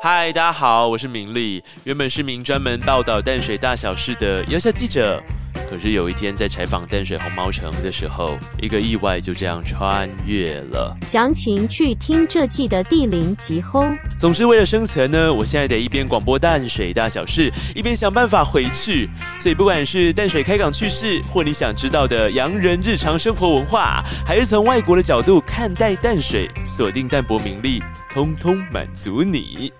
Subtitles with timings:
[0.00, 5.20] 嗨，大家好，我是明丽，原本是名专门报道淡水大小事的优秀记者。
[5.68, 10.96] 可是有一天在采访淡水红毛城的时候，一个意外就这样穿越了。
[11.02, 13.92] 详情去听这季的第零集轰。
[14.16, 19.10] 总之，为了生存呢，我现在得一边广播淡水大小事，一边想办法回去。
[19.40, 29.72] 所以，不管是淡水开港趣事，或你想知道的洋人日常生活文化，还是从外国的角度看待淡水，锁定淡泊名利，通通满足你。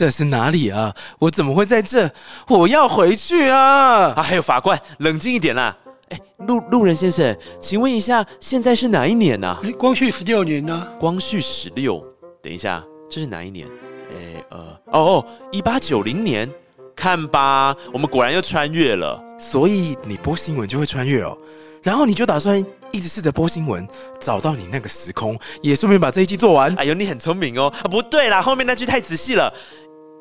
[0.00, 0.94] 这是哪里啊？
[1.18, 2.10] 我怎么会在这？
[2.48, 4.14] 我要回去啊！
[4.16, 5.76] 啊，还有法官，冷静一点啦！
[6.08, 6.18] 哎，
[6.48, 9.58] 路路人先生，请问一下，现在是哪一年呢？
[9.62, 10.88] 哎，光绪十六年呢？
[10.98, 12.02] 光绪十六，
[12.42, 13.68] 等一下，这是哪一年？
[14.10, 16.50] 哎，呃，哦哦，一八九零年。
[16.96, 19.22] 看吧，我们果然又穿越了。
[19.38, 21.36] 所以你播新闻就会穿越哦，
[21.82, 22.58] 然后你就打算
[22.90, 23.86] 一直试着播新闻，
[24.18, 26.74] 找到你那个时空，也顺便把这一季做完。
[26.76, 27.70] 哎呦，你很聪明哦！
[27.82, 29.52] 啊，不对啦，后面那句太仔细了。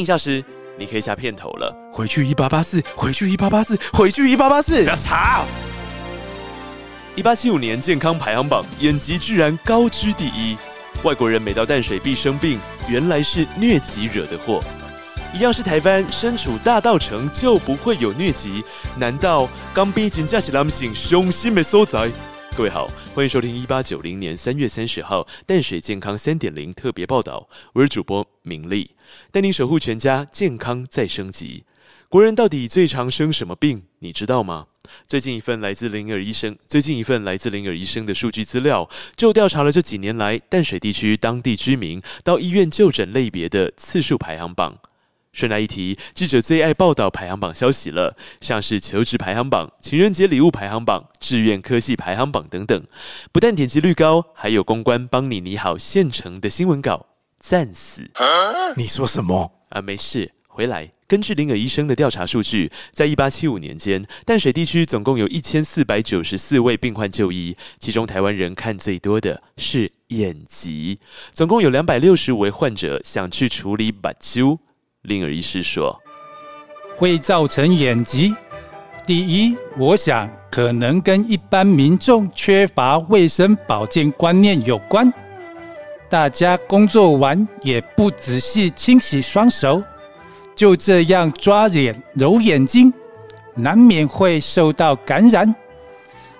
[0.00, 0.42] 印象师，
[0.78, 1.76] 你可以下片头了。
[1.92, 4.82] 回去一八八四，回去一八八四，回去一八八四。
[4.82, 5.44] 不要吵！
[7.16, 10.56] 一八七五年健康排行榜，眼疾居然高居第一。
[11.02, 14.64] 外国人每到淡水必生病，原来是疟疾惹的祸。
[15.34, 18.64] 一样是台湾，身处大道城就不会有疟疾？
[18.96, 22.10] 难道刚逼紧驾驶男性雄心的所在？
[22.56, 27.48] 各位好，欢迎收听一八九零年三月三十号淡水健康三点零特别报道。
[27.72, 28.90] 我是主播明丽，
[29.30, 31.64] 带您守护全家健康再升级。
[32.08, 33.84] 国人到底最常生什么病？
[34.00, 34.66] 你知道吗？
[35.06, 44.76] 最近一份来自灵儿医生，最近一份来自灵儿医生的数据资料，就调查了这几年来淡水地区当地居民到医院就诊类别的次数排行榜。
[45.32, 52.84] 顺带一提，记者最爱报道排行榜消息了，像是求职排行榜、情人节礼物排行榜、志愿科系排行榜等等。
[53.30, 57.06] 不但点击率高，还有公关帮你拟好现成的新闻稿，
[57.38, 58.10] 赞死！
[58.76, 59.80] 你说什么啊？
[59.80, 60.92] 没事，回来。
[61.06, 71.00] 根据林尔医生的调查数据，在一八七五年间，淡水地区总共有一千四百九十四位病患就医，其中台湾人看最多的是眼疾，
[71.32, 74.58] 总共有两百六十五位患者想去处理把丘。
[75.02, 75.98] 另儿医师说，
[76.94, 78.34] 会造成眼疾。
[79.06, 85.10] 第一，我想可能跟一般民众缺乏卫生保健观念有关，
[86.10, 89.82] 大家工作完也不仔细清洗双手，
[90.54, 92.92] 就这样抓脸揉眼睛，
[93.54, 95.54] 难免会受到感染。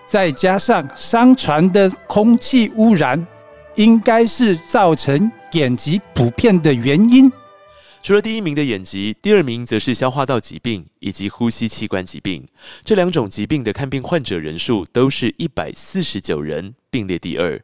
[0.06, 3.26] 再加上商船的空气污染，
[3.76, 7.32] 应该是造成眼疾普遍的原因。
[8.03, 12.49] 除了第一名的眼疾，第二名则是消化道疾病以及呼吸器官疾病。
[12.83, 17.62] 这两种疾病的看病患者人数都是一百四十九人，并列第二。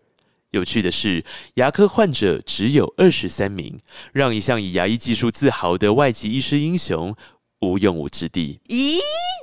[0.51, 1.25] 有趣的是，
[1.55, 3.81] 牙科患者只有二十三名，
[4.13, 7.17] 让一向以牙医技术自豪的外籍医师英雄
[7.61, 8.61] 无用武之地。
[8.69, 9.01] 咦，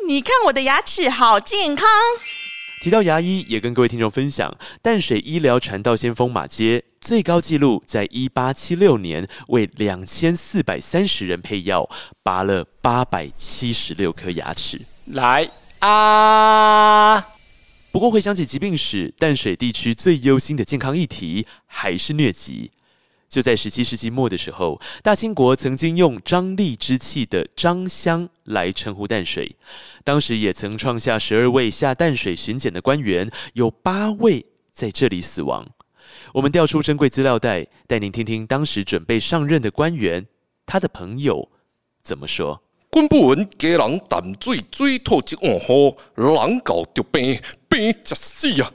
[0.07, 1.87] 你看我的牙齿好健康。
[2.83, 11.89] 提到牙医，也跟各位听众分享，淡水医疗传道先锋马街最高纪录，在一八七六年为两千四百三十人配药，
[12.21, 14.81] 拔了八百七十六颗牙齿。
[15.05, 15.49] 来
[15.79, 17.25] 啊！
[17.93, 22.71] 不过回想起疾病史，淡水地区最忧心的健康议题还是疟疾。
[23.33, 29.55] 就在十七世纪末的时候，大清国曾经用张力之气的张香来称呼淡水。
[30.03, 35.67] 当时也曾创下十二位下淡水巡检的官员，有八位在这里死亡。
[36.33, 40.27] 我们调出珍贵资料袋，带您听听当时准备上任的官员
[40.67, 41.49] 他的朋友
[42.03, 42.61] 怎么说。
[42.91, 48.71] 君不闻家人淡水水土一碗好，人搞就病病疾死啊！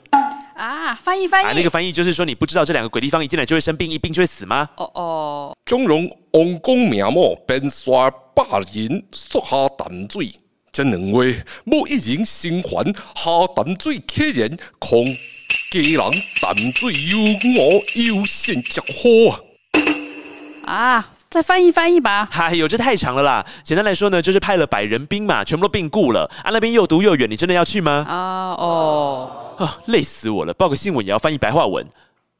[0.59, 4.67] 啊，翻译翻译，那个翻译就是说，你不知道这两个鬼地方一进来就会生病，一病就会死吗？
[4.75, 8.43] 哦哦，中荣王公名末边刷百
[8.73, 10.33] 人缩下淡水，
[10.73, 11.33] 这两位
[11.63, 15.05] 某一人生还下淡水客人，恐
[15.71, 16.11] 家人
[16.41, 17.17] 淡水有
[17.61, 19.41] 我优先着火
[20.65, 20.75] 啊！
[20.75, 21.09] 啊。
[21.29, 22.27] 再翻译翻译吧。
[22.31, 23.45] 嗨，有这太长了啦。
[23.63, 26.23] 简单来说呢，就是派了百人兵嘛，全部都病故了。
[26.43, 28.03] 啊，那边又毒又远，你真的要去吗？
[28.09, 30.53] 啊哦，啊，累死我了！
[30.53, 31.85] 报个新闻也要翻译白话文。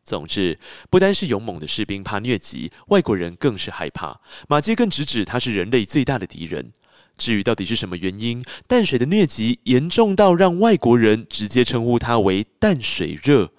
[0.06, 0.58] 总之，
[0.90, 4.22] 不单是勇猛的士兵怕疟疾，外国人更是害怕。
[4.48, 6.72] 马街更直指他是人类最大的敌人。
[7.18, 13.52] 至于到底是什么原因，淡水的疟疾严重到让外国人直接称呼它为淡水热。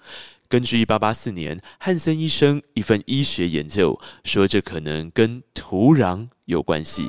[0.49, 7.07] 根据一八八四年汉森医生一份医学研究说，这可能跟土壤有关系。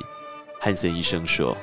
[0.61, 1.57] 汉森医生说，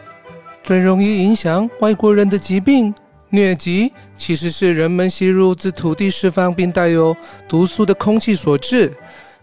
[0.64, 2.92] 最容易影响外国人的疾病
[3.30, 7.16] 疟疾，其实是人们吸入自土地释放并带有
[7.48, 8.92] 毒素的空气所致。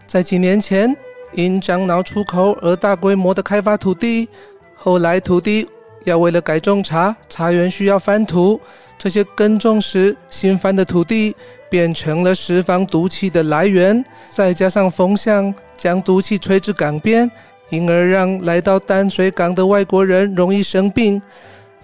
[0.05, 0.95] 在几年前，
[1.33, 4.27] 因樟脑出口而大规模的开发土地。
[4.75, 5.67] 后来土地
[6.03, 8.59] 要为了改种茶，茶园需要翻土，
[8.97, 11.33] 这些耕种时新翻的土地
[11.69, 14.03] 变成了释放毒气的来源。
[14.29, 17.29] 再加上风向将毒气吹至港边，
[17.69, 21.21] 因而让来到淡水港的外国人容易生病。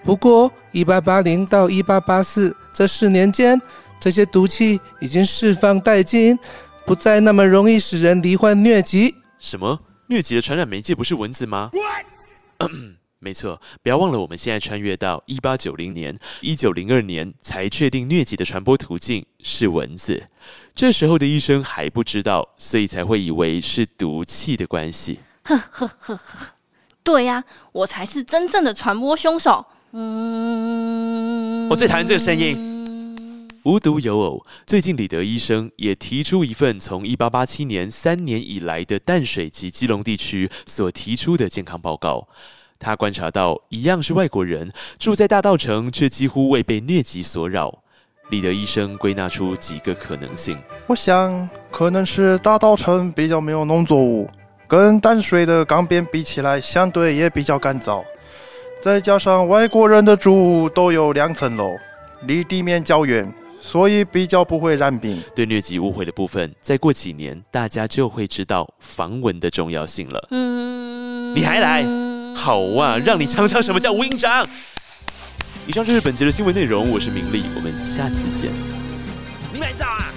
[0.03, 3.59] 不过，一八八零到一八八四这四年间，
[3.99, 6.37] 这些毒气已经释放殆尽，
[6.85, 9.15] 不再那么容易使人罹患疟疾。
[9.39, 9.79] 什么？
[10.09, 11.71] 疟疾的传染媒介不是蚊子吗？
[13.19, 20.27] 没错，不要忘了，我们现在穿越到一八九零年、一九零二年才确定疟疾的传播途径是蚊子。
[20.75, 25.19] 这时候的医生还不知道，所以才会以为是毒气的关系。
[25.43, 26.47] 呵呵呵呵，
[27.01, 29.65] 对呀、我才是真正的传播凶手。
[29.95, 32.57] 嗯，我最讨厌这个声音。
[33.61, 42.27] 无独有偶，最近李德医生也提出一份从一八八七年三年以来的淡水及基隆地区所提出的健康报告。
[42.79, 47.83] 他观察到，一样是外国人，住在大道城，却几乎未被疟疾所扰。
[48.31, 50.57] 李德医生归纳出几个可能性：
[50.87, 54.27] 我想可能是大稻城比较没有农作物，
[54.67, 58.03] 跟淡水的港边比起来，相对也比较干燥。
[58.83, 61.69] 再加上外国人的住屋都有两层楼，
[62.27, 65.23] 离地面较远，所以比较不会染病。
[65.33, 70.27] 对疟疾误会的部分，再过几年大家就会知道防蚊的重要性了。
[70.31, 71.85] 嗯，你还来？
[72.35, 74.45] 好啊，让你尝尝什么叫无影掌。
[75.65, 78.51] 以上就是本节的新闻内容，我是明丽，我们下次见。
[79.53, 80.11] 你买早啊？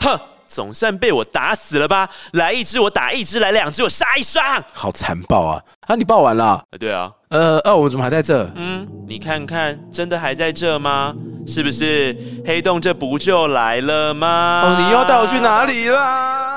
[0.00, 0.18] 哼，
[0.50, 2.08] 总算被我打死了吧？
[2.32, 4.42] 来一只我打一只，来两只我杀一双。
[4.72, 5.62] 好残暴啊！
[5.86, 6.44] 啊，你爆完了？
[6.44, 8.50] 啊，对啊，呃，呃，我怎么还在这？
[8.56, 11.14] 嗯，你看看，真的还在这吗？
[11.46, 14.62] 是不是黑洞这不就来了吗？
[14.64, 16.49] 哦，你又要带我去哪里啦？